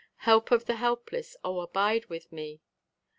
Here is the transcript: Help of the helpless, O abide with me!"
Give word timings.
Help 0.31 0.49
of 0.49 0.65
the 0.65 0.77
helpless, 0.77 1.37
O 1.43 1.59
abide 1.59 2.07
with 2.07 2.31
me!" 2.31 2.59